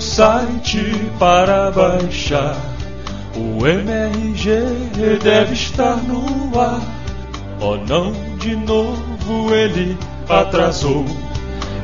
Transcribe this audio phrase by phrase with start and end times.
[0.00, 0.80] No site
[1.18, 2.56] para baixar.
[3.36, 6.80] O MRG deve estar no ar.
[7.60, 11.04] Oh não, de novo ele atrasou.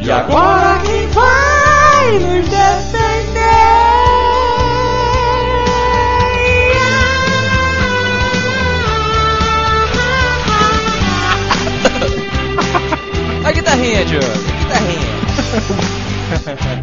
[0.00, 2.46] E agora quem vai nos
[13.44, 14.26] A guitarrinha, Diogo.
[14.58, 15.06] Guitarrinha.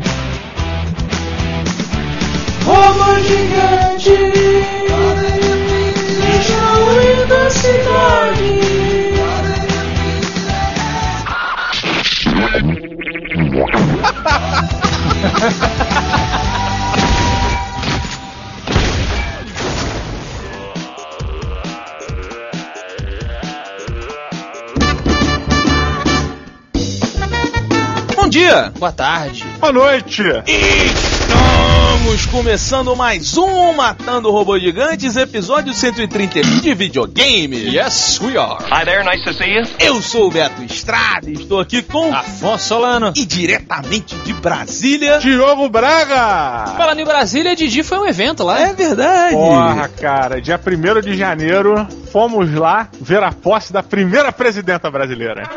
[2.65, 4.31] Roma gigante
[6.21, 8.63] destruindo a cidade.
[28.15, 28.71] Bom dia.
[28.79, 29.43] Boa tarde.
[29.59, 30.23] Boa noite!
[30.47, 31.42] Estamos
[32.21, 37.57] começando mais um Matando Robôs Gigantes, episódio 131 de videogame.
[37.57, 38.63] Yes, we are.
[38.71, 39.63] Hi there, nice to see you.
[39.79, 43.11] Eu sou o Beto Estrada e estou aqui com Afonso Solano.
[43.15, 45.17] e diretamente de Brasília.
[45.17, 46.75] Diogo Braga!
[46.77, 48.59] Falando em Brasília, Didi foi um evento lá.
[48.59, 49.33] É verdade.
[49.33, 55.49] Porra, cara, dia 1 de janeiro, fomos lá ver a posse da primeira presidenta brasileira.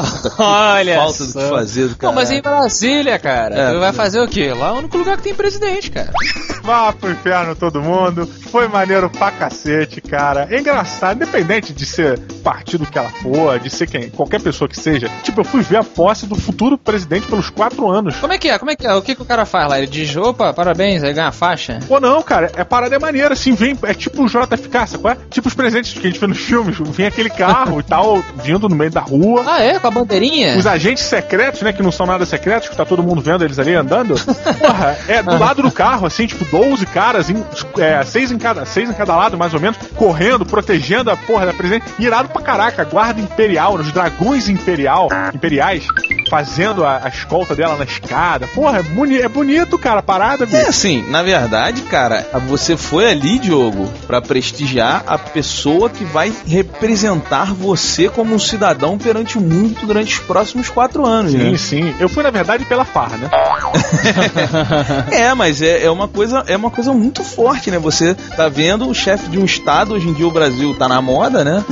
[0.38, 1.40] Olha Falta do só.
[1.40, 2.12] que fazer do Não, cara.
[2.12, 3.92] mas em Brasília, cara, É, vai é.
[3.92, 4.52] fazer o quê?
[4.52, 6.10] Lá é o único lugar que tem presidente, cara.
[6.62, 8.26] Vá pro inferno todo mundo.
[8.50, 10.48] Foi maneiro pra cacete, cara.
[10.50, 14.78] É engraçado, independente de ser partido que ela for, de ser quem, qualquer pessoa que
[14.78, 15.08] seja.
[15.22, 18.16] Tipo, eu fui ver a posse do futuro presidente pelos quatro anos.
[18.16, 18.58] Como é que é?
[18.58, 18.94] Como é que é?
[18.94, 19.78] O que, que o cara faz lá?
[19.78, 21.78] Ele diz, opa, parabéns, aí ganha a faixa.
[21.88, 25.14] Ou não, cara, é parada é maneira, assim, vem, é tipo o JFK, sabe qual
[25.14, 25.16] é?
[25.30, 28.68] Tipo os presentes que a gente vê nos filmes, vem aquele carro e tal, vindo
[28.68, 29.44] no meio da rua.
[29.46, 29.78] Ah, é?
[29.86, 30.56] Com a bandeirinha?
[30.56, 33.58] Os agentes secretos, né, que não são nada secretos, que tá todo mundo vendo eles
[33.58, 34.14] ali andando.
[34.58, 37.44] Porra, é do lado do carro, assim, tipo, 12 caras, em,
[37.78, 41.46] é, seis, em cada, seis em cada lado, mais ou menos, correndo, protegendo a porra
[41.46, 41.84] da presidente.
[41.98, 45.84] Irado pra caraca, guarda imperial, os dragões imperial, imperiais,
[46.28, 48.46] fazendo a, a escolta dela na escada.
[48.48, 50.68] Porra, é, boni é bonito, cara, a parada, É bicho.
[50.68, 57.52] assim, na verdade, cara, você foi ali, Diogo, pra prestigiar a pessoa que vai representar
[57.54, 61.56] você como um cidadão perante o mundo durante os próximos quatro anos, Sim, né?
[61.58, 61.94] sim.
[61.98, 63.30] Eu fui, na verdade, pela farra, né?
[65.10, 67.78] É, mas é, é uma coisa é uma coisa muito forte, né?
[67.78, 71.00] Você tá vendo o chefe de um estado, hoje em dia o Brasil tá na
[71.00, 71.64] moda, né?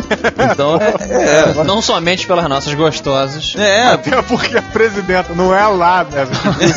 [0.52, 3.54] Então é, Não somente pelas nossas gostosas.
[3.58, 6.26] é, é Até porque a presidenta não é lá, né?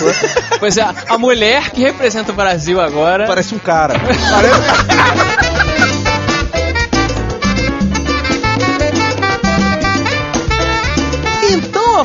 [0.60, 3.26] Pois é, a mulher que representa o Brasil agora.
[3.28, 3.94] parece um cara.
[3.96, 5.47] Então,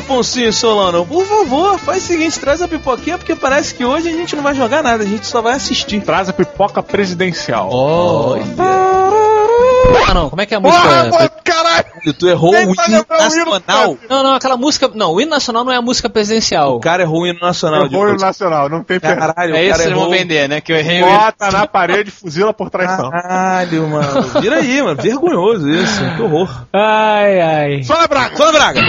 [0.02, 4.12] Afonso Solano, por favor, faz o seguinte, traz a pipoquinha, porque parece que hoje a
[4.12, 6.00] gente não vai jogar nada, a gente só vai assistir.
[6.00, 7.70] Traz a pipoca presidencial.
[7.72, 8.34] Oh.
[10.08, 10.82] Ah, não, como é que é a música?
[10.82, 12.12] Porra, pô, caralho!
[12.18, 13.96] Tu errou Nem o hino hino, nacional.
[14.10, 14.90] Não, não, aquela música.
[14.92, 16.76] Não, o hino nacional não é a música presidencial.
[16.76, 17.86] O cara errou o hino nacional.
[17.86, 18.20] Errou o Diogo.
[18.20, 19.28] nacional, não tem perdão.
[19.28, 20.60] Caralho, é isso que vocês vão vender, né?
[20.60, 21.18] Que eu errei o hino.
[21.18, 23.08] Bota na parede, fuzila por traição.
[23.10, 24.22] Caralho, mano.
[24.42, 25.00] Vira aí, mano.
[25.00, 26.00] Vergonhoso isso.
[26.16, 26.66] Que horror.
[26.72, 27.84] Ai, ai.
[27.84, 28.36] Fala, Braga!
[28.36, 28.80] Fala, Braga.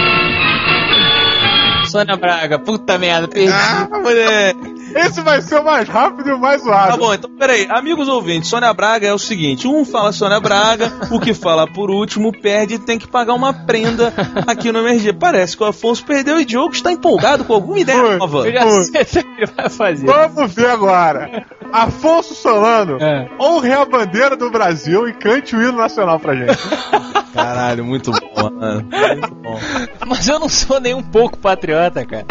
[1.94, 3.52] Sônia Braga, puta merda, perdi.
[3.54, 4.73] Ah, moleque.
[4.94, 6.92] Esse vai ser o mais rápido e o mais zoado.
[6.92, 7.66] Tá bom, então peraí.
[7.70, 11.90] Amigos ouvintes, Sônia Braga é o seguinte: um fala Sônia Braga, o que fala por
[11.90, 14.12] último perde e tem que pagar uma prenda
[14.46, 15.12] aqui no MRG.
[15.14, 18.16] Parece que o Afonso perdeu e o Diogo está empolgado com alguma ideia Foi.
[18.16, 18.48] nova.
[18.48, 20.06] Eu já sei o que ele vai fazer.
[20.06, 21.44] Vamos ver agora.
[21.72, 23.28] Afonso Solano, É.
[23.40, 26.56] honre a bandeira do Brasil e cante o hino nacional pra gente.
[27.34, 28.88] Caralho, muito bom, mano.
[28.88, 29.58] Muito bom.
[30.06, 32.24] Mas eu não sou nem um pouco patriota, cara.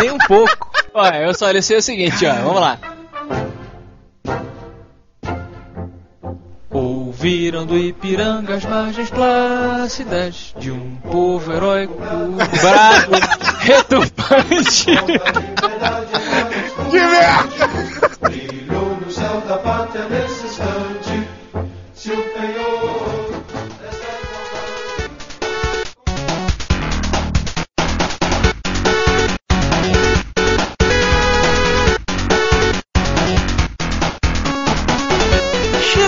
[0.00, 0.68] nem um pouco.
[0.96, 2.78] Olha, eu só sei o seguinte, ó, vamos lá.
[6.70, 11.96] Ouviram do Ipiranga as margens plácidas de um povo heróico,
[12.60, 13.10] bravo,
[13.58, 14.94] retumbante.
[16.90, 18.10] que merda!
[18.20, 20.04] Brilhou no céu da pátria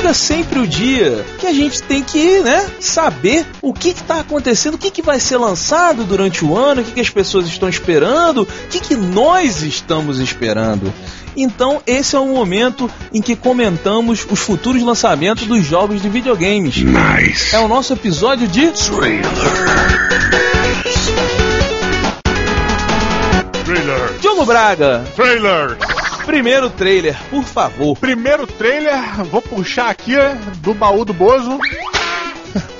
[0.06, 4.74] Chega sempre o dia que a gente tem que, né, saber o que está acontecendo,
[4.74, 7.68] o que, que vai ser lançado durante o ano, o que, que as pessoas estão
[7.68, 10.92] esperando, o que, que nós estamos esperando.
[11.36, 16.76] Então, esse é o momento em que comentamos os futuros lançamentos dos jogos de videogames.
[16.76, 17.56] Nice.
[17.56, 19.26] É o nosso episódio de Trailer.
[24.46, 25.76] Braga, Trailer!
[26.24, 27.96] primeiro trailer, por favor.
[27.96, 30.14] Primeiro trailer, vou puxar aqui
[30.58, 31.58] do baú do Bozo.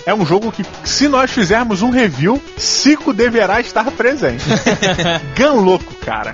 [0.05, 4.45] É um jogo que, se nós fizermos um review, Cico deverá estar presente.
[5.37, 6.33] Gun louco, cara.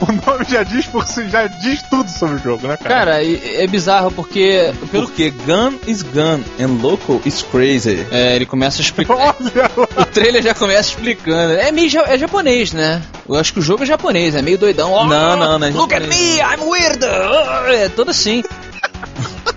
[0.08, 2.94] O nome já diz por si, já diz tudo sobre o jogo, né, cara?
[2.94, 4.72] Cara, e- é bizarro porque.
[4.92, 8.06] Pelo Porque gun is gun and local is crazy.
[8.10, 9.34] É, ele começa a explicar.
[9.98, 11.54] O trailer já começa explicando.
[11.54, 13.02] É meio ja- é japonês, né?
[13.28, 14.92] Eu acho que o jogo é japonês, é meio doidão.
[14.92, 17.04] Oh, Não, não, não é Look at me, I'm weird!
[17.04, 18.42] Oh, É todo assim.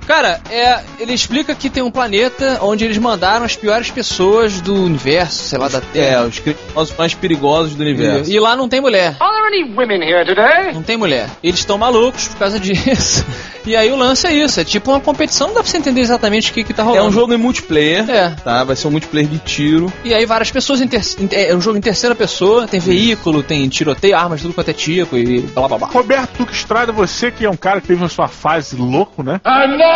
[0.07, 4.73] Cara, é, ele explica que tem um planeta onde eles mandaram as piores pessoas do
[4.83, 6.23] universo, sei lá, da É, Terra.
[6.25, 8.29] os criminosos mais perigosos do universo.
[8.29, 9.15] E, e lá não tem mulher.
[9.19, 10.73] Are there any women here today?
[10.73, 11.29] Não tem mulher.
[11.43, 13.25] Eles estão malucos por causa disso.
[13.65, 16.01] E aí o lance é isso, é tipo uma competição, não dá pra você entender
[16.01, 17.05] exatamente o que que tá rolando.
[17.05, 18.29] É um jogo em multiplayer, É.
[18.43, 18.63] tá?
[18.63, 19.93] Vai ser um multiplayer de tiro.
[20.03, 20.89] E aí várias pessoas em-
[21.31, 25.15] É um jogo em terceira pessoa, tem veículo, tem tiroteio, armas, tudo quanto é tipo
[25.15, 25.87] e blá blá blá.
[25.89, 29.39] Roberto Estrada, você que é um cara que teve a sua fase louco, né?
[29.43, 29.90] Another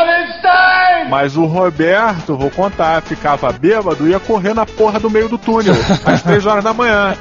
[1.10, 5.38] Mas o Roberto, vou contar, ficava bêbado e ia correr na porra do meio do
[5.38, 7.16] túnel, às três horas da manhã.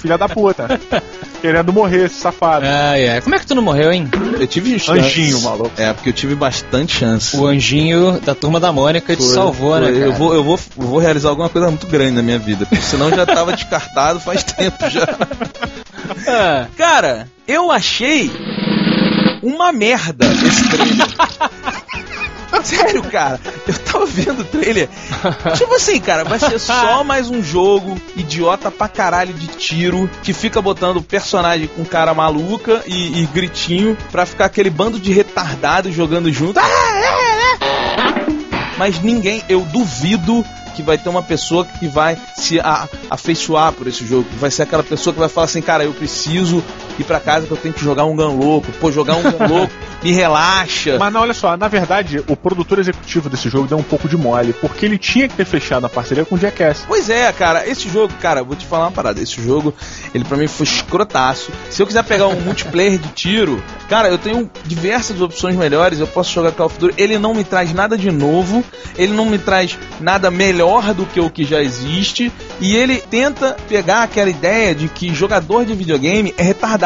[0.00, 0.80] Filha da puta.
[1.40, 2.66] Querendo morrer, esse safado.
[2.66, 3.20] Ai, ai.
[3.20, 4.08] Como é que tu não morreu, hein?
[4.38, 5.72] Eu tive Anjinho, maluco.
[5.76, 7.36] É, porque eu tive bastante chance.
[7.36, 9.94] O anjinho da turma da Mônica te Foi, salvou, né, foi.
[9.94, 10.06] cara?
[10.06, 12.82] Eu vou, eu, vou, eu vou realizar alguma coisa muito grande na minha vida, porque
[12.82, 15.06] senão já tava descartado faz tempo já.
[16.28, 18.30] Ah, Cara, eu achei
[19.42, 21.06] uma merda esse trailer.
[22.62, 24.88] Sério, cara, eu tava vendo o trailer.
[25.56, 30.32] Tipo assim, cara, vai ser só mais um jogo idiota pra caralho de tiro que
[30.32, 35.94] fica botando personagem com cara maluca e, e gritinho pra ficar aquele bando de retardados
[35.94, 36.58] jogando junto.
[36.58, 38.32] Ah, é, é.
[38.78, 40.44] Mas ninguém, eu duvido
[40.74, 42.58] que vai ter uma pessoa que vai se
[43.10, 44.26] afeiçoar por esse jogo.
[44.38, 46.64] Vai ser aquela pessoa que vai falar assim, cara, eu preciso
[47.00, 48.70] ir pra casa que eu tenho que jogar um gun louco.
[48.80, 49.72] Pô, jogar um gun louco
[50.02, 50.98] me relaxa.
[50.98, 54.16] Mas não, olha só, na verdade, o produtor executivo desse jogo deu um pouco de
[54.16, 56.84] mole, porque ele tinha que ter fechado a parceria com o Jackass.
[56.86, 59.20] Pois é, cara, esse jogo, cara, vou te falar uma parada.
[59.20, 59.74] Esse jogo,
[60.14, 61.52] ele pra mim foi escrotaço.
[61.70, 66.00] Se eu quiser pegar um multiplayer de tiro, cara, eu tenho diversas opções melhores.
[66.00, 66.94] Eu posso jogar Call of Duty.
[67.00, 68.64] Ele não me traz nada de novo,
[68.96, 72.32] ele não me traz nada melhor do que o que já existe.
[72.60, 76.81] E ele tenta pegar aquela ideia de que jogador de videogame é retardado.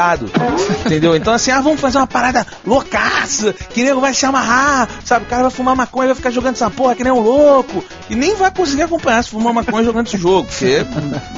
[0.84, 1.16] Entendeu?
[1.16, 5.24] Então, assim, ah, vamos fazer uma parada loucaça, que nego vai se amarrar, sabe?
[5.24, 7.84] O cara vai fumar maconha e vai ficar jogando essa porra que nem um louco.
[8.08, 10.84] E nem vai conseguir acompanhar se fumar maconha jogando esse jogo, porque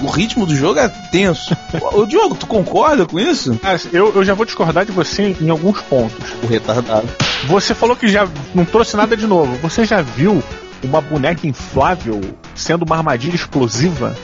[0.03, 1.57] o ritmo do jogo é tenso.
[1.93, 3.57] Ô, Diogo, tu concorda com isso?
[3.59, 6.33] Cara, eu, eu já vou discordar de você em alguns pontos.
[6.43, 7.09] O retardado.
[7.47, 9.57] Você falou que já não trouxe nada de novo.
[9.63, 10.43] Você já viu
[10.83, 12.21] uma boneca inflável
[12.55, 14.17] sendo uma armadilha explosiva?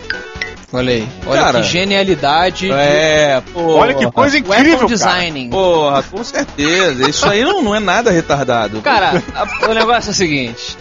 [0.75, 1.09] Olha aí.
[1.27, 2.71] Olha Cara, que genialidade.
[2.71, 3.75] É, pô.
[3.77, 4.89] Olha que coisa Weapon incrível, cara.
[4.89, 5.51] designing.
[5.51, 7.09] Porra, com certeza.
[7.09, 8.81] Isso aí não, não é nada retardado.
[8.83, 10.77] Cara, a- o negócio é o seguinte: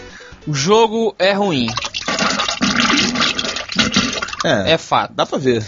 [0.46, 1.66] o jogo é ruim,
[4.44, 5.12] é, é fato.
[5.14, 5.64] dá pra ver.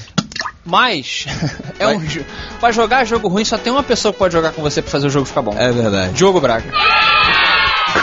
[0.65, 1.27] Mas,
[1.79, 2.25] é um jo-
[2.59, 5.07] pra jogar jogo ruim só tem uma pessoa que pode jogar com você pra fazer
[5.07, 5.55] o jogo ficar bom.
[5.57, 6.13] É verdade.
[6.15, 6.71] Diogo Braga.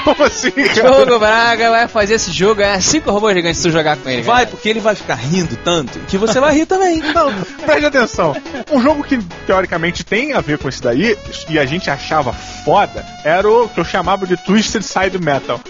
[0.03, 0.51] Como assim?
[0.73, 4.21] Diogo Braga vai fazer esse jogo, é cinco robôs gigantes se tu jogar com ele.
[4.21, 4.47] Vai, cara.
[4.47, 6.99] porque ele vai ficar rindo tanto que você vai rir também.
[7.13, 7.33] Não,
[7.65, 8.35] preste atenção.
[8.71, 11.17] Um jogo que teoricamente tem a ver com esse daí,
[11.49, 15.59] e a gente achava foda, era o que eu chamava de Twisted Side Metal.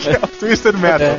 [0.00, 1.18] que é o Twisted Metal.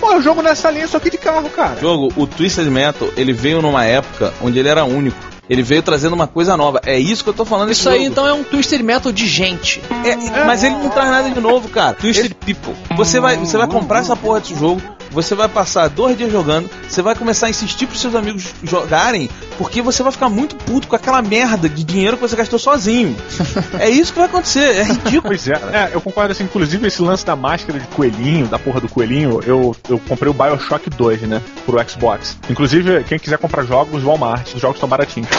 [0.00, 1.80] Pô, é um jogo nessa linha só que de carro, cara.
[1.80, 5.33] jogo, o Twisted Metal, ele veio numa época onde ele era único.
[5.48, 6.80] Ele veio trazendo uma coisa nova.
[6.86, 8.10] É isso que eu tô falando Isso aí jogo.
[8.10, 9.80] então é um Twisted Metal de gente.
[10.04, 11.94] É, mas ele não traz nada de novo, cara.
[11.94, 12.74] Twisted Ele- People.
[12.96, 14.80] Você vai, você vai comprar essa porra desse jogo,
[15.14, 19.30] você vai passar dois dias jogando, você vai começar a insistir pros seus amigos jogarem,
[19.56, 23.16] porque você vai ficar muito puto com aquela merda de dinheiro que você gastou sozinho.
[23.78, 25.22] é isso que vai acontecer, é ridículo.
[25.22, 28.80] Pois é, é, eu concordo assim, inclusive esse lance da máscara de coelhinho, da porra
[28.80, 32.36] do coelhinho, eu, eu comprei o Bioshock 2, né, pro Xbox.
[32.50, 35.28] Inclusive, quem quiser comprar jogos, Walmart, os jogos estão baratinhos.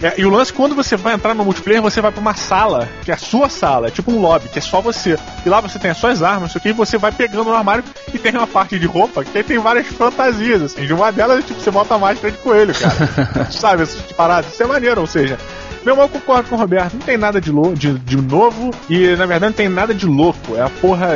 [0.00, 2.34] É, é, e o lance, quando você vai entrar no multiplayer, você vai pra uma
[2.34, 5.18] sala, que é a sua sala, é tipo um lobby, que é só você.
[5.44, 7.84] E lá você tem as suas armas, isso aqui, e você vai pegando no armário
[8.14, 10.86] e tem uma parte de roupa que tem várias fantasias, assim.
[10.86, 13.50] De uma delas, tipo, você bota a máscara de coelho, cara.
[13.50, 15.38] Sabe, essas paradas, isso é maneiro, ou seja.
[15.84, 16.94] Meu irmão, eu concordo com o Roberto.
[16.94, 20.54] Não tem nada de, de, de novo e, na verdade, não tem nada de louco.
[20.54, 21.14] É a porra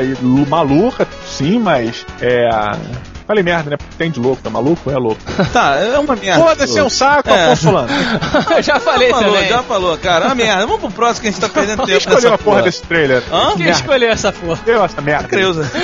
[0.48, 2.48] maluca, sim, mas é.
[3.26, 3.76] Falei merda, né?
[3.96, 4.90] Tem de louco, tá maluco?
[4.90, 5.20] É louco.
[5.52, 6.42] Tá, é uma merda.
[6.42, 7.44] Foda-se, é um saco, É.
[7.44, 7.88] Afonso Solano.
[8.56, 9.48] Eu já falei já falou, também.
[9.48, 10.24] já falou, cara.
[10.24, 10.66] É uma merda.
[10.66, 12.82] Vamos pro próximo que a gente tá perdendo Quem tempo escolheu nessa a porra desse
[12.82, 13.22] trailer?
[13.32, 13.48] Hã?
[13.48, 13.70] Quem Merda.
[13.72, 14.60] escolheu essa porra?
[14.64, 15.28] Deu essa merda.
[15.28, 15.70] Creuza.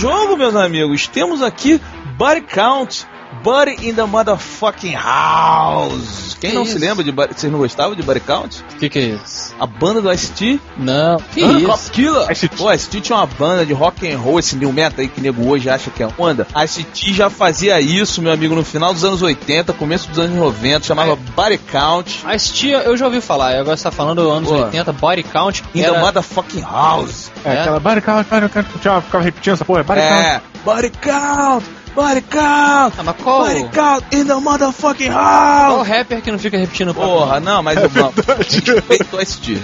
[0.00, 1.78] jogo, meus amigos, temos aqui
[2.16, 3.06] Body Count.
[3.42, 6.36] Body in the motherfucking house.
[6.40, 6.72] Quem Que não isso?
[6.72, 7.34] se lembra de Body...
[7.34, 8.62] Vocês não gostavam de Body Count?
[8.74, 9.54] O que, que é isso?
[9.58, 10.60] A banda do Ice-T?
[10.76, 11.16] Não.
[11.32, 11.52] Que Hã?
[11.58, 11.66] isso?
[11.66, 12.30] Cop Killer?
[12.32, 12.56] Ice-T.
[12.56, 15.46] Pô, Ice-T tinha uma banda de rock and roll, esse new metal aí que nego
[15.48, 16.46] hoje acha que é onda.
[16.64, 20.86] Ice-T já fazia isso, meu amigo, no final dos anos 80, começo dos anos 90,
[20.86, 22.20] chamava Body Count.
[22.24, 24.56] A Tia, eu já ouvi falar, agora você tá falando anos Pô.
[24.56, 25.62] 80, Body Count.
[25.74, 27.30] In era- the motherfucking house.
[27.44, 27.60] É, É?
[27.60, 28.68] aquela body count, body count,
[29.02, 30.12] ficava repetindo essa porra, body count.
[30.26, 35.88] É, Body Count, Body Count, Ah, mas qual, Body Count in the motherfucking qual house.
[35.88, 36.94] rapper que não fica repetindo?
[36.94, 39.58] Porra, não, mas eu respeito o Ice-T.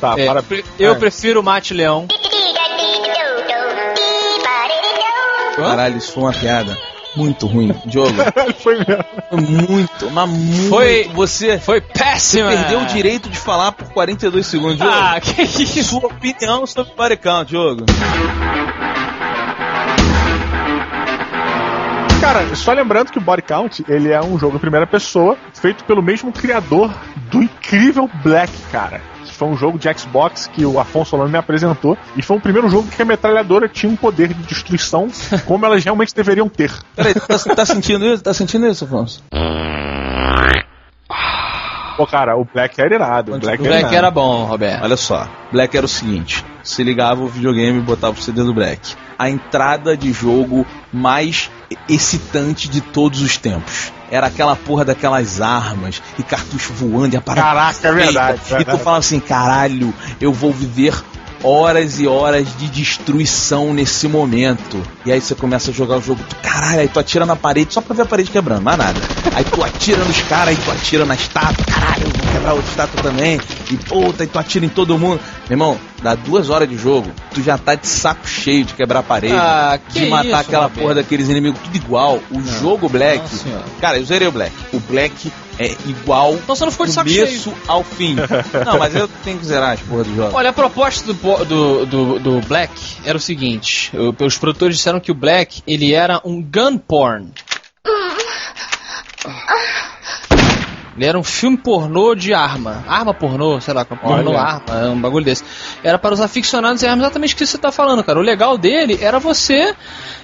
[0.00, 0.42] Tá, É, para.
[0.42, 0.94] pre- eu é.
[0.96, 2.06] prefiro o Mate Leão.
[5.56, 6.76] Caralho, isso foi uma piada
[7.16, 7.72] muito ruim.
[7.86, 8.12] Diogo,
[8.58, 9.04] Foi mesmo.
[9.30, 10.68] foi muito, mas muito.
[10.68, 12.48] Foi- Você Foi Você péssimo.
[12.48, 14.92] perdeu o direito de falar por 42 segundos, Diogo.
[14.92, 15.84] Ah, que isso?
[15.84, 17.84] Sua opinião sobre o body count, Diogo.
[22.24, 25.84] Cara, só lembrando que o Body Count, ele é um jogo em primeira pessoa, feito
[25.84, 26.90] pelo mesmo criador
[27.30, 29.02] do incrível Black, cara.
[29.26, 31.98] Que Foi um jogo de Xbox que o Afonso Solano me apresentou.
[32.16, 35.08] E foi o primeiro jogo que a metralhadora tinha um poder de destruição
[35.44, 36.72] como elas realmente deveriam ter.
[36.96, 38.22] Peraí, tá, tá sentindo isso?
[38.22, 39.22] Tá sentindo isso, Afonso?
[41.96, 43.34] Pô, cara, o Black era irado.
[43.34, 43.96] O Black, O era Black irado.
[43.96, 44.82] era bom, Roberto.
[44.82, 48.52] Olha só, Black era o seguinte: se ligava o videogame e botava o CD do
[48.52, 48.94] Black.
[49.16, 51.50] A entrada de jogo mais
[51.88, 53.92] excitante de todos os tempos.
[54.10, 57.48] Era aquela porra daquelas armas e cartucho voando e a parada.
[57.48, 58.40] Caraca, é verdade.
[58.60, 60.94] E tu falava assim: caralho, eu vou viver
[61.44, 64.82] horas e horas de destruição nesse momento.
[65.04, 67.74] E aí você começa a jogar o jogo, tu, caralho, aí tu atira na parede
[67.74, 68.98] só pra ver a parede quebrando, mais nada.
[69.34, 73.02] Aí tu atira nos caras, aí tu atira na estátua, caralho, vou quebrar outra estátua
[73.02, 73.38] também.
[73.70, 75.20] E puta, aí tu atira em todo mundo.
[75.48, 79.00] Meu irmão, dá duas horas de jogo, tu já tá de saco cheio de quebrar
[79.00, 82.20] a parede, Ah, que de matar isso, aquela porra daqueles inimigos tudo igual.
[82.30, 83.22] O jogo Black,
[83.80, 84.52] cara, eu zerei o Black.
[84.72, 87.54] O Black é igual Então você não ficou de saco cheio.
[87.68, 88.16] ao fim.
[88.64, 90.36] Não, mas eu tenho que zerar as porra do jogo.
[90.36, 92.72] Olha, a proposta do, do, do, do Black
[93.04, 97.30] era o seguinte: os produtores disseram que o Black ele era um gun porn.
[100.96, 102.84] Ele era um filme pornô de arma.
[102.88, 104.40] Arma pornô, sei lá, pornô Olha.
[104.40, 105.42] arma, é um bagulho desse.
[105.82, 108.18] Era para os aficionados em armas, exatamente o que você tá falando, cara.
[108.18, 109.74] O legal dele era você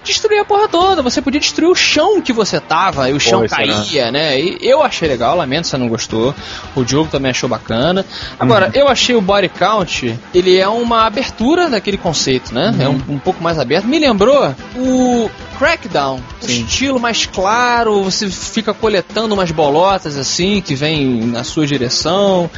[0.05, 1.03] destruir a porra toda.
[1.03, 4.41] Você podia destruir o chão que você tava, e o chão isso era- caía, né?
[4.41, 6.35] E eu achei legal, lamento se você não gostou.
[6.77, 8.05] O Diogo também achou bacana.
[8.39, 12.75] Agora, eu achei o Body Count, ele é uma abertura daquele conceito, né?
[12.79, 13.87] É um, um pouco mais aberto.
[13.87, 16.23] Me lembrou o Crackdown.
[16.43, 22.51] O estilo mais claro, você fica coletando umas bolotas assim que vem na sua direção.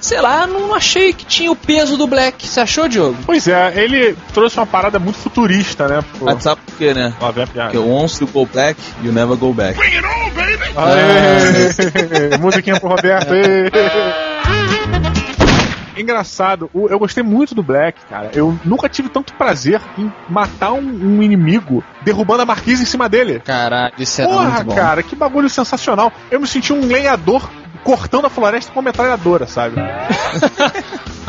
[0.00, 2.44] Sei lá, não achei que tinha o peso do Black.
[2.44, 3.16] Você achou, Diogo?
[3.24, 6.04] Pois é, ele trouxe uma parada muito futurista, né?
[6.18, 7.14] Pô, Mas sabe por quê, né?
[7.20, 7.70] Lá vem a piada.
[7.70, 9.78] Porque once you go black, you never go back.
[10.76, 12.38] Aê!
[12.42, 13.30] Musiquinha pro Roberto.
[15.98, 18.30] Engraçado, eu gostei muito do Black, cara.
[18.34, 23.08] Eu nunca tive tanto prazer em matar um, um inimigo derrubando a marquise em cima
[23.08, 23.40] dele.
[23.40, 24.74] Caralho, isso Porra, muito bom.
[24.74, 26.12] cara, que bagulho sensacional.
[26.30, 27.48] Eu me senti um lenhador
[27.84, 29.76] cortando a floresta com uma metralhadora, sabe?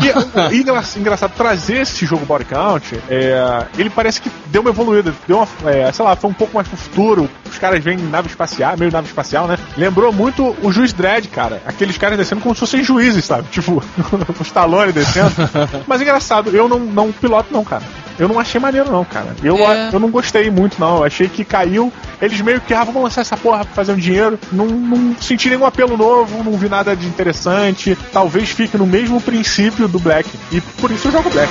[0.02, 4.72] e, e engra- engraçado, trazer esse jogo Body Count, é, ele parece que deu uma
[4.72, 7.30] evoluída, deu uma, é, sei lá, foi um pouco mais pro futuro.
[7.50, 9.58] Os caras vêm em nave espacial, meio nave espacial, né?
[9.78, 11.62] Lembrou muito o Juiz Dredd, cara.
[11.66, 13.48] Aqueles caras descendo como se fossem juízes, sabe?
[13.52, 13.84] Tipo,
[14.40, 15.32] o Stallone descendo.
[15.88, 17.84] Mas engraçado, eu não, não piloto, não, cara.
[18.18, 19.34] Eu não achei maneiro, não, cara.
[19.42, 19.90] Eu, É.
[19.94, 20.98] eu não gostei muito, não.
[20.98, 21.92] Eu achei que caiu.
[22.22, 24.38] Eles meio que, ah, vamos lançar essa porra pra fazer um dinheiro.
[24.52, 27.98] Não, não senti nenhum apelo novo, não vi nada de interessante.
[28.12, 30.30] Talvez fique no mesmo princípio do Black.
[30.52, 31.50] E por isso eu jogo Black.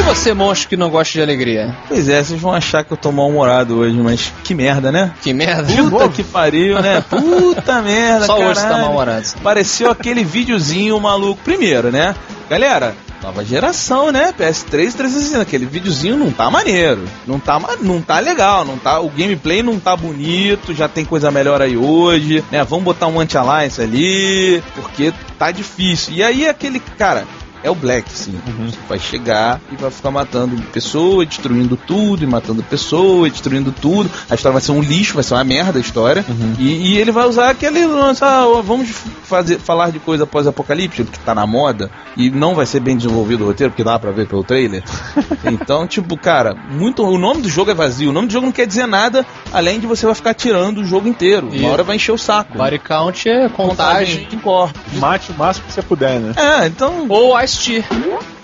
[0.00, 1.76] E você, monstro que não gosta de alegria?
[1.86, 5.12] Pois é, vocês vão achar que eu tô mal-humorado hoje, mas que merda, né?
[5.20, 5.70] Que merda.
[5.70, 7.04] Puta que pariu, né?
[7.10, 8.82] Puta merda, Só hoje você tá caralho.
[8.84, 9.26] mal-humorado.
[9.42, 11.42] Pareceu aquele videozinho maluco.
[11.44, 12.14] Primeiro, né?
[12.48, 14.32] Galera, nova geração, né?
[14.32, 15.42] PS3 e 360.
[15.42, 17.04] Aquele videozinho não tá maneiro.
[17.26, 18.64] Não tá, não tá legal.
[18.64, 20.74] Não tá, o gameplay não tá bonito.
[20.74, 22.64] Já tem coisa melhor aí hoje, né?
[22.64, 24.62] Vamos botar um anti-alliance ali.
[24.74, 26.14] Porque tá difícil.
[26.14, 26.80] E aí, aquele.
[26.80, 27.26] Cara.
[27.62, 28.38] É o Black, sim.
[28.66, 33.70] Você vai chegar e vai ficar matando pessoa, destruindo tudo, e matando pessoa, e destruindo
[33.72, 34.10] tudo.
[34.30, 36.24] A história vai ser um lixo, vai ser uma merda a história.
[36.58, 38.88] E, e ele vai usar aquele lance, ah, vamos
[39.24, 43.44] fazer, falar de coisa pós-apocalíptica, que tá na moda, e não vai ser bem desenvolvido
[43.44, 44.82] o roteiro, porque dá pra ver pelo trailer.
[45.44, 47.02] então, tipo, cara, muito.
[47.04, 48.10] O nome do jogo é vazio.
[48.10, 50.84] O nome do jogo não quer dizer nada, além de você vai ficar tirando o
[50.84, 51.48] jogo inteiro.
[51.52, 52.56] E- Uma hora vai encher o saco.
[52.56, 54.26] Body count é contagem.
[54.28, 54.80] de corpos.
[54.94, 56.32] Mate o máximo que você puder, né?
[56.36, 57.06] É, então.
[57.08, 57.84] Ou Ice-T.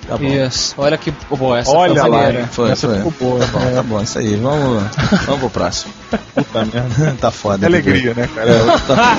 [0.08, 0.16] Tá.
[0.20, 0.74] Isso.
[0.78, 2.46] Olha que boa essa Olha foi lá?
[2.50, 2.96] Foi, Essa foi.
[2.98, 3.40] ficou boa.
[3.40, 4.36] Tá bom, tá bom, isso aí.
[4.36, 4.84] Vamos,
[5.26, 5.92] vamos pro próximo.
[6.34, 7.16] Puta merda.
[7.20, 7.58] tá foda.
[7.58, 8.78] Que alegria, né, cara?
[8.86, 9.16] Tá-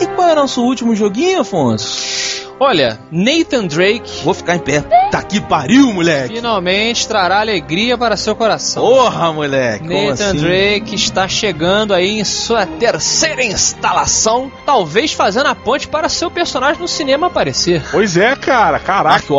[0.00, 2.45] E qual é o nosso último joguinho, Afonso?
[2.58, 4.80] Olha, Nathan Drake Vou ficar em pé.
[5.10, 6.34] Tá que pariu, moleque!
[6.34, 8.82] finalmente trará alegria para seu coração.
[8.82, 9.86] Porra, moleque!
[9.86, 10.38] como Nathan assim?
[10.38, 16.80] Drake está chegando aí em sua terceira instalação, talvez fazendo a ponte para seu personagem
[16.80, 17.82] no cinema aparecer.
[17.90, 18.78] Pois é, cara.
[18.78, 19.16] Caraca.
[19.16, 19.30] Mark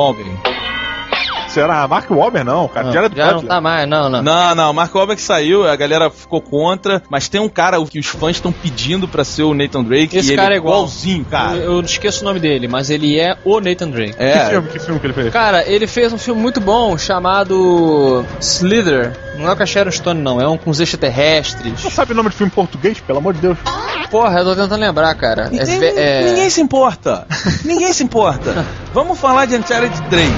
[1.58, 1.74] Wahlberg.
[1.74, 1.88] Será?
[1.88, 2.92] Mark Wahlberg não, cara.
[2.92, 3.50] Jared Já não Butler.
[3.50, 4.22] tá mais, não, não.
[4.22, 8.00] Não, não, o Mark Wahlberg saiu, a galera ficou contra, mas tem um cara que
[8.00, 10.76] os fãs estão pedindo pra ser o Nathan Drake Esse e cara ele é igual.
[10.80, 11.56] igualzinho, cara.
[11.58, 14.14] Eu, eu não esqueço o nome dele, mas ele é o Nathan Drake.
[14.14, 15.34] Que É, filme, que filme que ele fez?
[15.34, 19.18] Cara, ele fez um filme muito bom chamado Slither.
[19.38, 20.42] Não é com a Sharon Stone, não.
[20.42, 21.84] É um com os extraterrestres.
[21.84, 23.00] Não sabe o nome de filme em português?
[23.00, 23.58] Pelo amor de Deus.
[24.10, 25.44] Porra, eu tô tentando lembrar, cara.
[25.48, 27.28] É, Ninguém, ve- é- ninguém se importa.
[27.66, 28.66] ninguém se importa.
[28.94, 30.32] Vamos falar de Uncharted 3.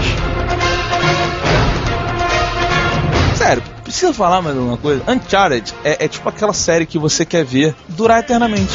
[3.50, 5.01] Sério, precisa falar mais alguma coisa?
[5.12, 8.72] Uncharted é, é tipo aquela série que você quer ver durar eternamente.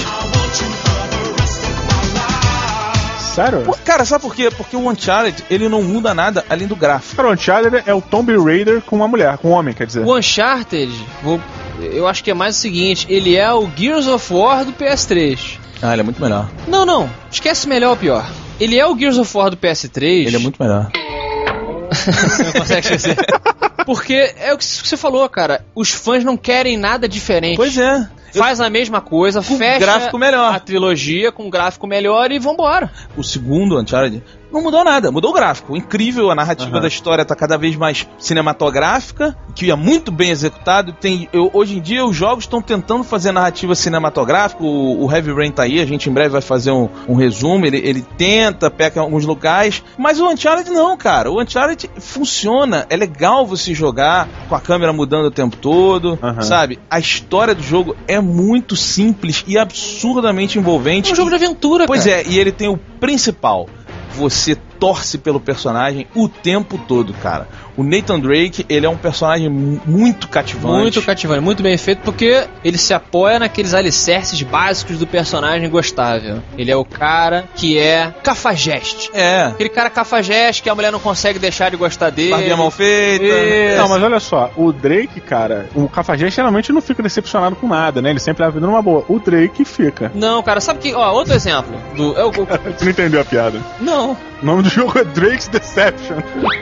[3.37, 3.61] Sério?
[3.63, 4.51] Pô, Cara, sabe por quê?
[4.51, 7.15] Porque o Uncharted, ele não muda nada além do gráfico.
[7.15, 10.01] Cara, o Uncharted é o Tomb Raider com uma mulher, com um homem, quer dizer.
[10.05, 11.41] O Uncharted, vou-
[11.81, 15.57] eu acho que é mais o seguinte: ele é o Gears of War do PS3.
[15.83, 16.49] Ah, ele é muito melhor.
[16.67, 17.09] Não, não.
[17.31, 18.27] Esquece melhor ou pior.
[18.59, 20.27] Ele é o Gears of War do PS3.
[20.27, 20.91] Ele é muito melhor.
[21.95, 23.17] Você não consegue esquecer.
[23.87, 25.65] Porque é o que você falou, cara.
[25.75, 27.57] Os fãs não querem nada diferente.
[27.57, 28.09] Pois é.
[28.33, 30.53] Faz a mesma coisa, Com fecha gráfico melhor.
[30.55, 32.91] a trilogia com gráfico melhor e vambora.
[33.17, 34.23] o segundo Uncharted
[34.55, 35.77] não mudou nada, mudou o gráfico.
[35.77, 36.81] Incrível, a narrativa Aham.
[36.81, 40.93] da história tá cada vez mais cinematográfica, que é muito bem executado.
[40.93, 44.63] Tem, eu- hoje em dia os jogos estão tentando fazer narrativa cinematográfica.
[44.63, 47.67] O, o Heavy Rain tá aí, a gente em breve vai fazer um, um resumo.
[47.67, 51.31] Ele, ele tenta, peca em alguns locais, mas o Uncharted não, cara.
[51.31, 56.43] O Uncharted funciona, é legal você jogar com a câmera mudando o tempo todo, Aham.
[56.43, 56.79] sabe?
[56.89, 61.11] A história do jogo é muito simples e absurdamente envolvente.
[61.11, 62.21] É um jogo de aventura, Pois cara.
[62.21, 63.69] é, e ele tem o principal.
[64.17, 67.49] Você torce pelo personagem o tempo todo, cara.
[67.77, 70.77] O Nathan Drake, ele é um personagem mu- muito cativante.
[70.79, 76.41] Muito cativante, muito bem feito, porque ele se apoia naqueles alicerces básicos do personagem gostável.
[76.57, 79.11] Ele é o cara que é cafajeste.
[79.13, 79.47] É.
[79.47, 82.31] Aquele cara cafajeste que a mulher não consegue deixar de gostar dele.
[82.31, 83.25] Barbinha mal feita.
[83.25, 83.77] Isso.
[83.79, 88.01] Não, mas olha só, o Drake, cara, o Cafajeste geralmente não fica decepcionado com nada,
[88.01, 88.11] né?
[88.11, 89.05] Ele sempre leva a vida numa boa.
[89.09, 90.13] O Drake fica.
[90.15, 90.95] Não, cara, sabe que.
[90.95, 91.75] Ó, outro exemplo.
[91.97, 92.33] Do, é o- o-
[92.79, 93.59] Você não entendeu a piada.
[93.81, 94.17] não.
[94.43, 96.17] O nome do jogo é Drake's Deception.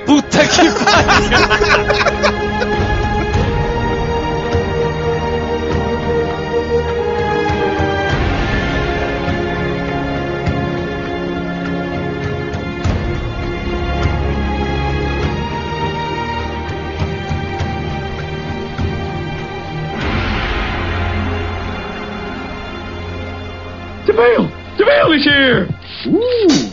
[0.05, 2.43] Puta que pariu.
[24.05, 24.51] DeVille!
[24.77, 25.69] DeVille is here!
[26.07, 26.72] Wait,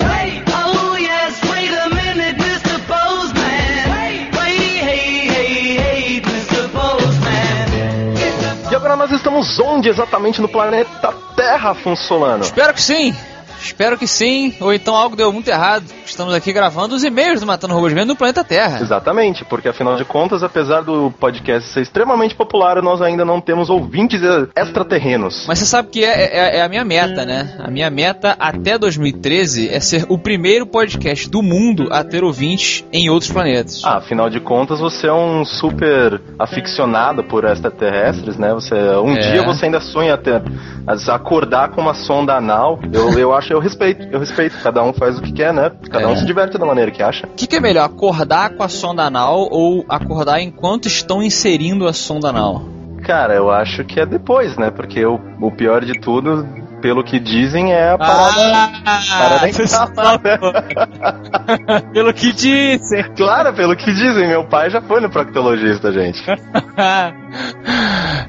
[9.10, 12.44] nós estamos onde exatamente no planeta Terra, funcionando?
[12.44, 13.16] Espero que sim.
[13.62, 14.54] Espero que sim.
[14.60, 15.86] Ou então algo deu muito errado.
[16.06, 18.80] Estamos aqui gravando os e-mails do Matando Robôs Vendo no planeta Terra.
[18.82, 23.70] Exatamente, porque afinal de contas, apesar do podcast ser extremamente popular, nós ainda não temos
[23.70, 24.22] ouvintes
[24.56, 25.46] extraterrenos.
[25.48, 27.56] Mas você sabe que é, é- é a minha meta, né?
[27.60, 32.84] A minha meta até 2013 é ser o primeiro podcast do mundo a ter ouvintes
[32.92, 33.82] em outros planetas.
[33.84, 38.54] Ah, afinal de contas, você é um super aficionado por extraterrestres, né?
[38.54, 39.32] Você, um É.
[39.32, 40.42] dia você ainda sonha até
[41.12, 42.80] acordar com uma sonda anal.
[42.92, 44.56] Eu, eu acho, eu respeito, eu respeito.
[44.62, 45.72] Cada um faz o que quer, né?
[45.90, 46.18] Cada um É.
[46.18, 47.26] se diverte da maneira que acha.
[47.26, 51.88] O que, que é melhor, acordar com a sonda anal ou acordar enquanto estão inserindo
[51.88, 52.64] a sonda anal?
[53.06, 54.70] Cara, eu acho que é depois, né?
[54.70, 56.46] Porque o, o pior de tudo,
[56.82, 58.72] pelo que dizem, é a parada.
[59.18, 60.20] parada em casa, né?
[61.94, 63.04] Pelo que disse.
[63.16, 66.22] Claro, pelo que dizem, meu pai já foi no proctologista, gente.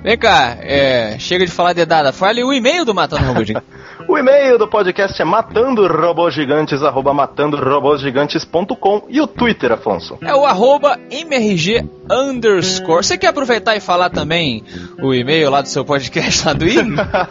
[0.03, 2.13] Vem cá, é, chega de falar dedada.
[2.13, 3.49] Foi ali o e-mail do Matando Robôs.
[4.11, 10.19] O e-mail do podcast é matandorobosgigantes, arroba matandorobosgigantes.com e o Twitter, Afonso.
[10.21, 13.05] É o arroba MRG underscore.
[13.05, 14.65] Você quer aproveitar e falar também
[15.01, 16.81] o e-mail lá do seu podcast lá do IG?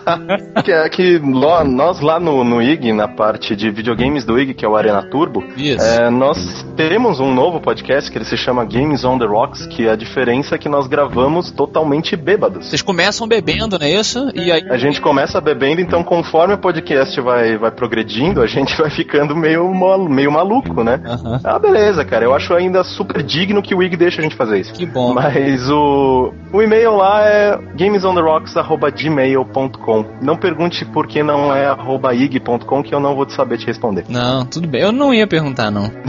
[0.64, 4.54] que é que lo- nós lá no, no IG, na parte de videogames do IG,
[4.54, 8.64] que é o Arena Turbo, é, nós teremos um novo podcast que ele se chama
[8.64, 12.68] Games on the Rocks, que a diferença é que nós gravamos totalmente bêbados.
[12.70, 14.32] Vocês começam bebendo, não é isso?
[14.34, 14.64] E aí.
[14.70, 19.36] A gente começa bebendo, então conforme o podcast vai, vai progredindo, a gente vai ficando
[19.36, 19.68] meio,
[20.08, 21.02] meio maluco, né?
[21.04, 21.42] Aham.
[21.44, 22.24] Ah, beleza, cara.
[22.24, 24.72] Eu acho ainda super digno que o IG deixa a gente fazer isso.
[24.74, 25.12] Que bom.
[25.14, 30.06] Mas o, o e-mail lá é gamesontheRocks.gmail.com.
[30.22, 34.06] Não pergunte por que não é arroba ig.com, que eu não vou saber te responder.
[34.08, 34.82] Não, tudo bem.
[34.82, 35.90] Eu não ia perguntar, não.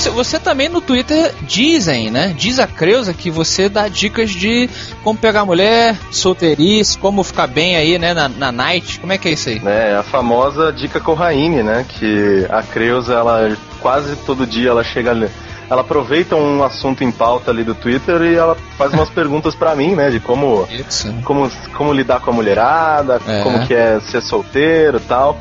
[0.00, 2.34] Você- Você também no Twitter dizem, né?
[2.36, 4.68] Diz a Creuza que você dá dicas de
[5.04, 8.98] como pegar mulher, solteirice, como ficar bem aí, né, na, na night.
[8.98, 9.60] Como é que é isso aí?
[9.64, 11.84] É, a famosa dica Corraine, né?
[11.88, 15.28] Que a Creuza, ela quase todo dia ela chega ali.
[15.68, 19.74] Ela aproveita um assunto em pauta ali do Twitter e ela faz umas perguntas pra
[19.76, 20.10] mim, né?
[20.10, 21.12] De como Isso.
[21.24, 23.42] como, como lidar com a mulherada, É.
[23.42, 25.38] como que é ser solteiro e tal.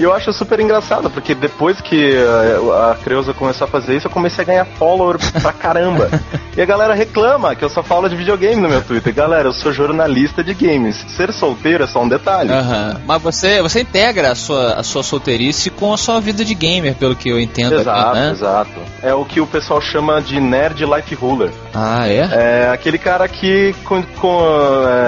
[0.00, 2.56] E eu acho super engraçado, porque depois que eh,
[2.90, 6.08] a Creuza começou a fazer isso, eu comecei a ganhar follower pra caramba.
[6.56, 9.12] e a galera reclama que eu só falo de videogame no meu Twitter.
[9.14, 10.96] Galera, eu sou jornalista de games.
[11.16, 12.50] Ser solteiro é só um detalhe.
[12.50, 12.98] Aham.
[13.06, 16.94] Mas você, você integra a sua, a sua solteirice com a sua vida de gamer,
[16.94, 18.30] pelo que eu entendo Exato, aqui, né?
[18.30, 18.80] exato.
[19.02, 21.50] É o que o pessoal chama de nerd life ruler.
[21.74, 22.66] Ah, é?
[22.66, 24.46] É aquele cara que con- con-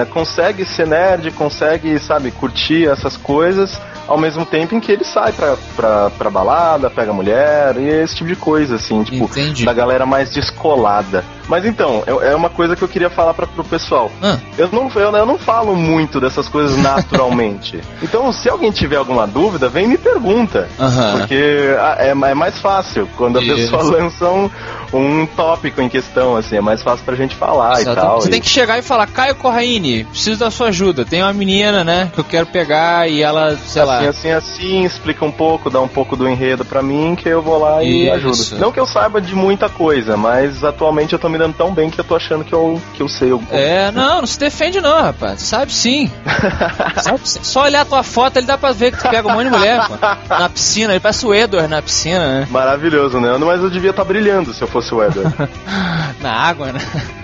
[0.01, 3.81] é, consegue ser nerd, consegue, sabe, curtir essas coisas,
[4.13, 8.15] ao mesmo tempo em que ele sai pra, pra, pra balada, pega mulher e esse
[8.15, 9.65] tipo de coisa, assim, tipo, Entendi.
[9.65, 11.25] da galera mais descolada.
[11.47, 14.09] Mas então, é é uma coisa que eu queria falar pra, pro pessoal.
[14.21, 17.79] Ah, Eu não, eu, eu não falo muito dessas coisas naturalmente.
[18.01, 20.67] então, se alguém tiver alguma dúvida, vem e me pergunta.
[20.79, 21.17] Aham.
[21.19, 23.55] Porque ah, é, é mais fácil quando a Isso.
[23.55, 24.49] pessoa lança um,
[24.93, 27.91] um tópico em questão, assim, é mais fácil pra gente falar Exato.
[27.99, 28.21] e tal.
[28.21, 31.03] Você e- tem que chegar e falar, Caio Corraine, preciso da sua ajuda.
[31.05, 33.97] Tem uma menina, né, que eu quero pegar e ela, sei lá.
[33.99, 37.41] Assim, assim, assim, explica um pouco, dá um pouco do enredo pra mim, que eu
[37.41, 38.13] vou lá e Isso.
[38.13, 38.59] ajudo.
[38.61, 41.89] Não que eu saiba de muita coisa, mas atualmente eu tô me dando tão bem
[41.89, 44.79] que eu tô achando que eu, que eu sei alguma É, não, não se defende
[44.79, 45.41] não, rapaz.
[45.41, 46.11] Sabe sim.
[47.01, 47.39] Sabe sim.
[47.43, 49.57] Só olhar a tua foto, ele dá pra ver que tu pega um monte de
[49.57, 49.95] mulher, pô.
[50.29, 52.47] Na piscina, ele parece o Edward na piscina, né?
[52.49, 53.35] Maravilhoso, né?
[53.37, 55.33] Mas eu devia estar brilhando se eu fosse o Edward.
[56.21, 56.79] Na água, né?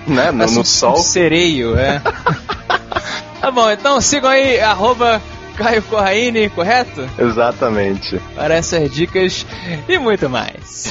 [0.06, 0.30] né?
[0.30, 0.96] No, no um sol.
[0.96, 2.02] sereio, é.
[3.40, 5.22] tá bom, então sigam aí, arroba
[5.56, 7.08] Caio Corraine, correto?
[7.18, 8.20] Exatamente.
[8.34, 9.46] Para essas dicas
[9.88, 10.90] e muito mais.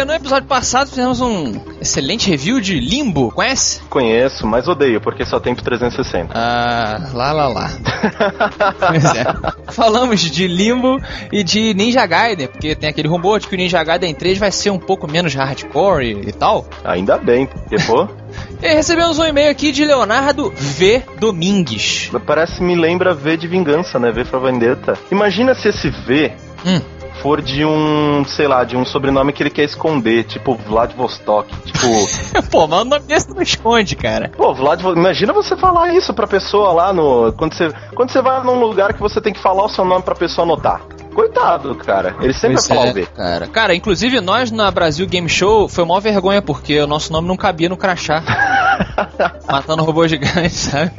[0.00, 3.80] Caio, no episódio passado fizemos um excelente review de Limbo, conhece?
[3.90, 6.32] Conheço, mas odeio, porque só tem pro 360.
[6.34, 7.70] Ah, lá lá lá.
[8.78, 9.24] Pois é.
[9.72, 10.98] Falamos de Limbo
[11.30, 14.50] e de Ninja Gaiden, porque tem aquele rumor de que o Ninja Gaiden 3 vai
[14.50, 16.66] ser um pouco menos hardcore e, e tal.
[16.82, 18.08] Ainda bem, porque, pô,
[18.62, 21.02] E recebemos um e-mail aqui de Leonardo V.
[21.18, 22.10] Domingues.
[22.26, 24.10] parece me lembra V de vingança, né?
[24.10, 24.94] V pra Vendetta.
[25.10, 26.32] Imagina se esse V
[26.64, 26.80] Hum.
[27.22, 31.48] For de um, sei lá, de um sobrenome que ele quer esconder, tipo Vladivostok.
[31.64, 31.86] Tipo,
[32.50, 34.30] Pô, mas o nome desse não esconde, cara.
[34.36, 34.98] pô, Vladivostok.
[35.00, 37.32] Imagina você falar isso pra pessoa lá no.
[37.34, 40.02] Quando você, quando você vai num lugar que você tem que falar o seu nome
[40.02, 40.80] pra pessoa anotar.
[41.14, 42.14] Coitado, cara.
[42.20, 43.06] Ele sempre Pois vai falar é, o V.
[43.06, 43.46] cara.
[43.48, 47.36] Cara, inclusive nós na Brasil Game Show foi uma vergonha porque o nosso nome não
[47.36, 48.22] cabia no crachá.
[49.50, 50.92] Matando robô gigante, sabe?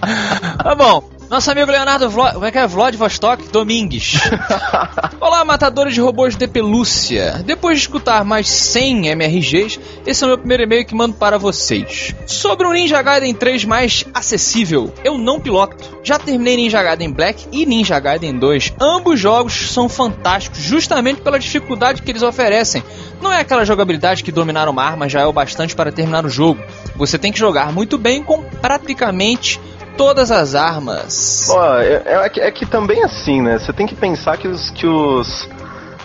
[0.62, 1.19] Tá bom.
[1.30, 2.28] Nosso amigo Leonardo Vlo...
[2.32, 2.66] Como é que é?
[2.66, 4.18] Vladivostok Domingues.
[5.20, 7.40] Olá, matadores de robôs de pelúcia.
[7.46, 11.38] Depois de escutar mais 100 MRGs, esse é o meu primeiro e-mail que mando para
[11.38, 12.16] vocês.
[12.26, 15.76] Sobre o Ninja Gaiden 3 mais acessível, eu não piloto.
[16.02, 18.74] Já terminei Ninja Gaiden Black e Ninja Gaiden 2.
[18.80, 22.82] Ambos jogos são fantásticos justamente pela dificuldade que eles oferecem.
[23.22, 26.28] Não é aquela jogabilidade que dominar uma arma já é o bastante para terminar o
[26.28, 26.60] jogo.
[26.96, 29.60] Você tem que jogar muito bem com praticamente
[30.00, 31.48] todas as armas.
[31.50, 33.58] Ó, é, é que- é que também assim, né?
[33.58, 35.46] Você tem que pensar que os, que os,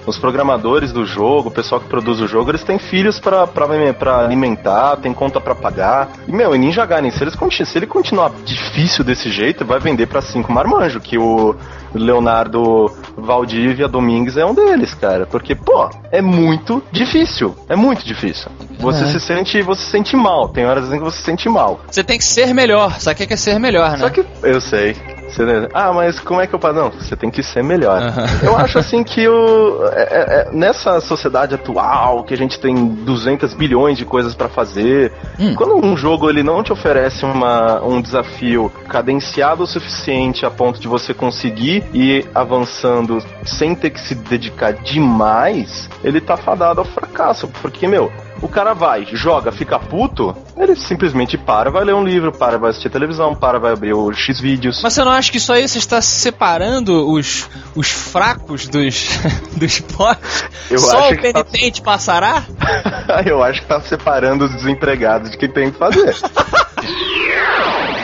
[0.05, 3.65] os programadores do jogo, o pessoal que produz o jogo, eles têm filhos pra, pra,
[3.93, 6.10] pra alimentar, tem conta pra pagar.
[6.27, 7.36] E, meu, em Ninja Gaiden, se, eles,
[7.69, 11.55] se ele continuar difícil desse jeito, vai vender pra cinco marmanjo, que o
[11.93, 15.26] Leonardo Valdívia Domingues é um deles, cara.
[15.26, 17.56] Porque, pô, é muito difícil.
[17.69, 18.50] É muito difícil.
[18.80, 19.08] Você É.
[19.08, 20.50] se sente, você se sente mal.
[20.50, 21.80] Tem horas em que você se sente mal.
[21.89, 23.00] Você tem que ser melhor.
[23.00, 23.98] Sabe o que é ser melhor, né?
[24.00, 24.95] Só que eu sei.
[25.30, 26.76] Você- ah, mas como é que eu faço?
[26.76, 28.02] Não, você tem que ser melhor.
[28.02, 28.26] Aham.
[28.43, 32.74] Eu acho assim que o, é- é- é- nessa sociedade atual, que a gente tem
[32.88, 35.54] 200 bilhões de coisas pra fazer, Hum.
[35.56, 40.80] quando um jogo ele não te oferece uma, um desafio cadenciado o suficiente a ponto
[40.80, 46.86] de você conseguir ir avançando sem ter que se dedicar demais, ele tá fadado ao
[46.86, 47.48] fracasso.
[47.62, 52.32] Porque, meu, o cara vai, joga, fica puto, ele simplesmente para, vai ler um livro,
[52.32, 54.82] para, vai assistir televisão, para, vai abrir o X vídeos.
[54.84, 59.08] Mas você não acha que isso aí você está separando os, os fracos dos,
[59.56, 60.21] do esporte?
[60.69, 62.43] Eu Só o tá- penitente passará?
[63.26, 66.15] Eu acho que tá separando os desempregados de quem tem que fazer.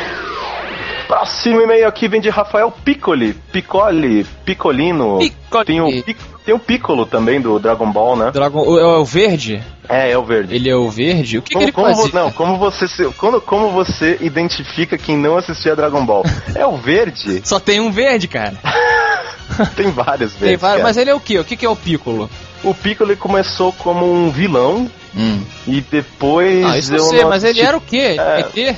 [1.15, 3.33] Próximo e-mail aqui vem de Rafael Piccoli.
[3.51, 5.19] Piccoli, Piccolino.
[5.19, 5.65] Piccoli.
[5.65, 8.31] Tem o, Pic- tem o Piccolo também do Dragon Ball, né?
[8.31, 9.61] Dragon, é o verde?
[9.89, 10.55] É, é o verde.
[10.55, 11.39] Ele é o verde?
[11.39, 12.11] O que, que Como, ele como fazia?
[12.21, 16.23] não, como você, se- quando- como você identifica quem não assistia Dragon Ball?
[16.55, 17.41] É o verde?
[17.43, 18.53] Só tem um verde, cara.
[19.75, 20.61] Tem vários Tem verdes.
[20.61, 20.83] vários, cara.
[20.83, 21.37] mas ele é o quê?
[21.37, 22.29] O que, que é o Piccolo?
[22.63, 25.41] O Piccolo ele começou como um vilão Hum.
[25.67, 26.65] e depois.
[26.65, 28.15] Ah, isso eu sei, não mas ele era o quê?
[28.17, 28.57] É, ET?
[28.57, 28.75] é,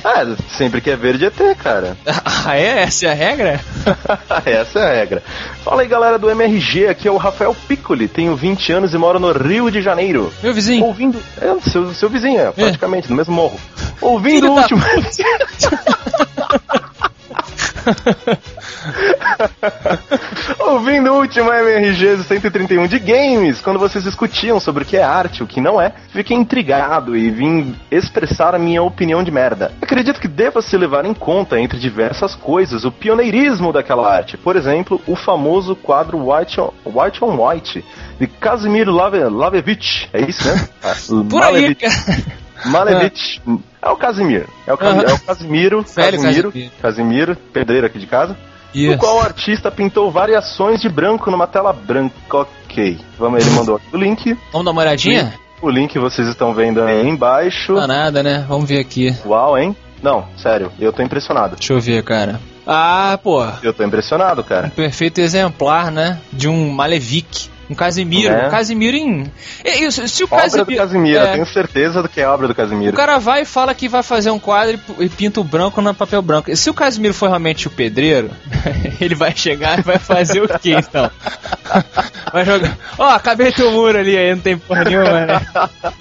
[0.56, 1.96] sempre que é verde é T, cara.
[2.46, 2.82] Ah, é?
[2.82, 3.60] Essa é a regra?
[4.44, 5.22] Essa é a regra.
[5.64, 9.18] Fala aí, galera do MRG, aqui é o Rafael Piccoli, tenho 20 anos e moro
[9.18, 10.30] no Rio de Janeiro.
[10.42, 10.84] Meu vizinho.
[10.84, 11.18] Ouvindo.
[11.40, 13.58] É, seu, seu vizinho, é, praticamente, no mesmo morro.
[14.00, 14.82] Ouvindo o último.
[20.66, 25.38] Ouvindo o último MRG 131 de games, quando vocês discutiam sobre o que é arte
[25.38, 29.72] e o que não é, fiquei intrigado e vim expressar a minha opinião de merda.
[29.82, 34.38] Acredito que deva se levar em conta, entre diversas coisas, o pioneirismo daquela arte.
[34.38, 37.84] Por exemplo, o famoso quadro White on White, on White
[38.18, 40.08] de Casimir Lave, Lavevich.
[40.14, 40.66] É isso, né?
[40.82, 40.94] Ah,
[41.28, 41.74] Por aí, Malevich.
[41.80, 42.22] cara.
[42.66, 43.42] Malevich.
[43.82, 44.46] É o Casimiro.
[44.66, 45.02] É o, Cam- Aham.
[45.02, 45.84] é o Casimiro.
[45.84, 46.52] Casimiro.
[46.80, 48.36] Casimiro, pedreiro aqui de casa.
[48.74, 52.14] No qual o artista pintou variações de branco numa tela branca.
[52.30, 52.98] Ok.
[53.18, 54.36] Vamos, ele mandou aqui o link.
[54.52, 55.34] Vamos dar uma olhadinha?
[55.62, 57.72] O link vocês estão vendo aí embaixo.
[57.72, 58.44] Não dá nada, né?
[58.48, 59.16] Vamos ver aqui.
[59.24, 59.74] Uau, hein?
[60.02, 61.56] Não, sério, eu tô impressionado.
[61.56, 62.38] Deixa eu ver, cara.
[62.66, 63.42] Ah, pô.
[63.62, 64.70] Eu tô impressionado, Um cara.
[64.74, 66.18] perfeito exemplar, né?
[66.32, 67.50] De um Malevich.
[67.68, 68.32] Um Casimiro.
[68.32, 68.46] É.
[68.46, 69.32] Um Casimiro em.
[69.64, 70.76] É isso, se o Obra do Casimiro.
[70.76, 72.96] Casimiro, é, eu tenho certeza do que é obra do O Casimiro.
[72.96, 75.94] cara vai e fala que vai fazer um quadro e e pinta o branco no
[75.94, 76.50] papel branco.
[76.50, 78.30] E se o Casimiro for realmente o pedreiro,
[79.00, 81.10] ele vai chegar e vai fazer o quê então?
[82.32, 82.76] Vai jogar.
[82.98, 85.40] Ó, acabei teu muro ali aí, não tem porra nenhuma, né?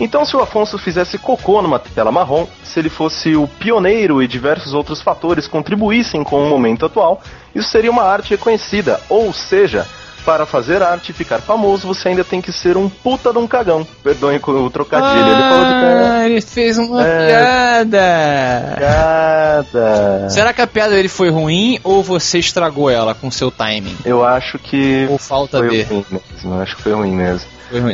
[0.00, 4.26] Então, se o Afonso fizesse cocô numa tela marrom, se ele fosse o pioneiro e
[4.26, 7.22] diversos outros fatores contribuíssem com o momento atual,
[7.54, 8.98] isso seria uma arte reconhecida.
[9.08, 9.86] Ou seja,
[10.24, 13.46] para fazer arte e ficar famoso, você ainda tem que ser um puta de um
[13.46, 13.86] cagão.
[14.02, 15.28] Perdoem com o trocadilho.
[15.28, 17.26] ele falou de Ah, ele fez uma É.
[17.26, 18.76] piada.
[18.78, 20.30] cagada.
[20.30, 23.96] Será que a piada dele foi ruim ou você estragou ela com seu timing?
[24.04, 25.82] Eu acho que Ou falta foi de?
[25.82, 26.54] ruim mesmo.
[26.54, 27.46] Eu acho que foi ruim mesmo.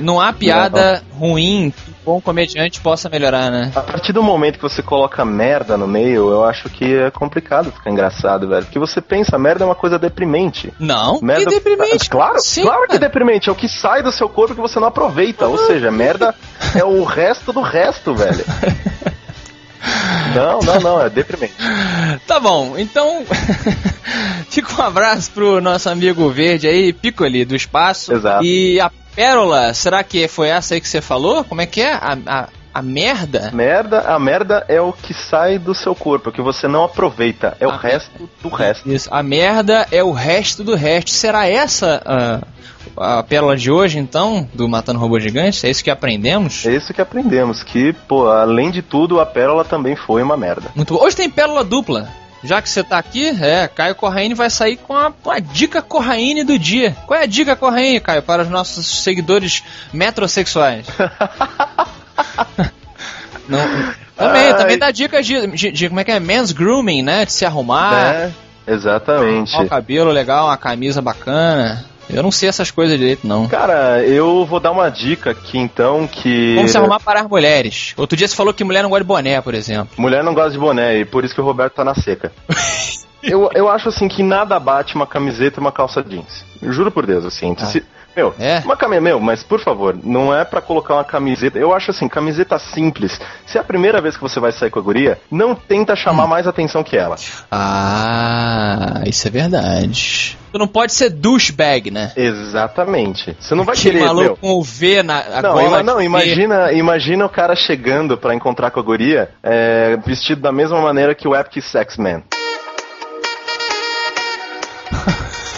[0.02, 3.72] Não há piada ruim que um bom comediante possa melhorar, né?
[3.74, 7.72] A partir do momento que você coloca merda no meio, eu acho que é complicado
[7.72, 8.64] ficar engraçado, velho.
[8.64, 10.72] Porque você pensa, merda é uma coisa deprimente.
[10.78, 12.10] Não, Merda, que deprimente.
[12.10, 13.48] Claro, Sim, claro que é deprimente.
[13.48, 15.46] É o que sai do seu corpo que você não aproveita.
[15.46, 16.34] Ou seja, merda
[16.74, 18.44] é o resto do resto, velho.
[20.34, 21.54] Não, não, não, é deprimente.
[22.26, 23.24] Tá bom, então
[24.50, 28.12] fica um abraço pro nosso amigo verde aí, Piccoli, do espaço.
[28.12, 28.44] Exato.
[28.44, 28.90] E a
[29.22, 31.42] pérola, será que foi essa aí que você falou?
[31.42, 31.92] Como é que é?
[31.92, 33.50] A, a, a merda?
[33.52, 37.57] Merda, a merda é o que sai do seu corpo, que você não aproveita.
[37.59, 37.76] É o Ah.
[37.76, 38.88] resto do resto.
[38.88, 41.11] Isso, a merda é o resto do resto.
[41.11, 42.00] Será essa
[42.96, 45.66] a, a pérola de hoje, então, do Matando Robô Gigante?
[45.66, 46.64] É isso que aprendemos?
[46.64, 50.70] É isso que aprendemos, que, pô, além de tudo, a pérola também foi uma merda.
[50.76, 51.02] Muito bom.
[51.02, 52.09] Hoje tem pérola dupla.
[52.44, 56.44] Já que você tá aqui, é, Caio Corraine vai sair com a, a dica Corraine
[56.44, 56.96] do dia.
[57.07, 60.87] Qual é a dica Corraine, Caio, para os nossos seguidores metrosexuais?
[63.48, 63.59] Não,
[64.16, 64.57] também, Ai.
[64.57, 66.20] também dá dicas de, de, de como é que é?
[66.20, 67.24] Men's grooming, né?
[67.24, 68.31] De se arrumar, É,
[68.66, 69.57] exatamente.
[69.57, 71.85] o cabelo legal, uma camisa bacana.
[72.10, 73.46] Eu não sei essas coisas direito, não.
[73.48, 76.54] Cara, eu vou dar uma dica aqui então que.
[76.56, 77.92] Como se arrumar para as mulheres.
[77.96, 79.88] Outro dia você falou que mulher não gosta de boné, por exemplo.
[79.96, 82.32] Mulher não gosta de boné e por isso que o Roberto tá na seca.
[83.22, 86.44] eu, eu acho assim que nada bate uma camiseta e uma calça jeans.
[86.62, 87.54] Juro por Deus, assim.
[87.66, 87.84] se-
[88.18, 88.61] meu, É?
[88.64, 91.57] uma camiseta, meu, mas por favor, não é pra colocar uma camiseta.
[91.59, 93.20] Eu acho assim, camiseta simples.
[93.46, 96.26] Se é a primeira vez que você vai sair com a guria, não tenta chamar
[96.26, 97.14] mais atenção que ela.
[97.50, 100.37] Ah, isso é verdade.
[100.50, 102.11] Tu não pode ser douchebag, né?
[102.16, 103.37] Exatamente.
[103.38, 104.37] Você não vai Aquele querer, maluco meu.
[104.37, 108.70] com o V na a Não, ima- não imagina, imagina o cara chegando pra encontrar
[108.70, 112.22] com a guria é, vestido da mesma maneira que o Epic Sex Man.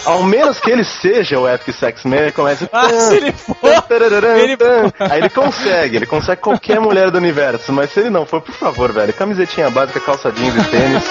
[0.05, 2.67] Ao menos que ele seja o Epic Sex Man, ele começa.
[2.71, 3.55] Ah, se ele for,
[4.37, 4.55] ele-
[4.99, 7.71] Aí ele consegue, ele consegue qualquer mulher do universo.
[7.71, 11.03] Mas se ele não for, por favor, velho, camisetinha básica, calça jeans e tênis.